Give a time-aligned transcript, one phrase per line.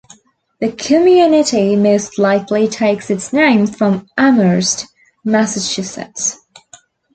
[0.59, 4.87] The community most likely takes its name from Amherst,
[5.23, 6.39] Massachusetts.